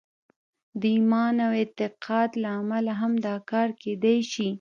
[0.79, 4.47] د ایمان او اعتقاد له امله هم دا کار کېدای شي